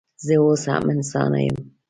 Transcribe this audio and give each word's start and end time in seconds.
زه 0.25 0.35
اوس 0.43 0.63
هم 0.71 0.83
انسانه 0.95 1.39
یم 1.47 1.57